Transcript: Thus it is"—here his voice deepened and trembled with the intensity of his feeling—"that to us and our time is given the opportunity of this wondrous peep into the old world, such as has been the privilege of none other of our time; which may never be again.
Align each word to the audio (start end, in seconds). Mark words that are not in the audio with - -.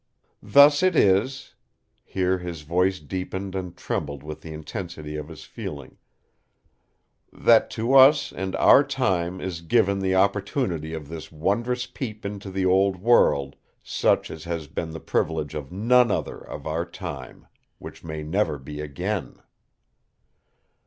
Thus 0.41 0.81
it 0.81 0.95
is"—here 0.95 2.39
his 2.39 2.63
voice 2.63 2.99
deepened 2.99 3.53
and 3.53 3.77
trembled 3.77 4.23
with 4.23 4.41
the 4.41 4.51
intensity 4.51 5.15
of 5.15 5.27
his 5.27 5.43
feeling—"that 5.43 7.69
to 7.69 7.93
us 7.93 8.31
and 8.33 8.55
our 8.55 8.83
time 8.83 9.39
is 9.39 9.61
given 9.61 9.99
the 9.99 10.15
opportunity 10.15 10.95
of 10.95 11.07
this 11.07 11.31
wondrous 11.31 11.85
peep 11.85 12.25
into 12.25 12.49
the 12.49 12.65
old 12.65 12.95
world, 12.99 13.55
such 13.83 14.31
as 14.31 14.43
has 14.45 14.65
been 14.65 14.89
the 14.89 14.99
privilege 14.99 15.53
of 15.53 15.71
none 15.71 16.09
other 16.09 16.39
of 16.39 16.65
our 16.65 16.83
time; 16.83 17.45
which 17.77 18.03
may 18.03 18.23
never 18.23 18.57
be 18.57 18.81
again. 18.81 19.35